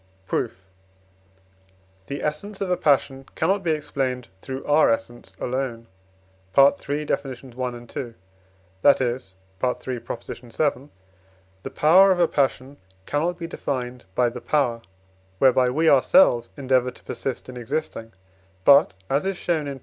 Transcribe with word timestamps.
Proof. 0.25 0.65
The 2.07 2.23
essence 2.23 2.59
of 2.59 2.71
a 2.71 2.75
passion 2.75 3.25
cannot 3.35 3.61
be 3.61 3.69
explained 3.69 4.29
through 4.41 4.65
our 4.65 4.89
essence 4.89 5.35
alone 5.39 5.85
(III. 6.57 7.05
Deff. 7.05 7.23
i. 7.23 7.29
and 7.43 7.93
ii.), 7.97 8.13
that 8.81 8.99
is 8.99 9.35
(III. 9.63 9.99
vii.), 9.99 10.89
the 11.61 11.69
power 11.69 12.09
of 12.11 12.19
a 12.19 12.27
passion 12.27 12.77
cannot 13.05 13.37
be 13.37 13.45
defined 13.45 14.05
by 14.15 14.29
the 14.29 14.41
power, 14.41 14.81
whereby 15.37 15.69
we 15.69 15.87
ourselves 15.87 16.49
endeavour 16.57 16.89
to 16.89 17.03
persist 17.03 17.47
in 17.47 17.55
existing, 17.55 18.11
but 18.65 18.95
(as 19.07 19.23
is 19.27 19.37
shown 19.37 19.67
in 19.67 19.77
II. 19.77 19.79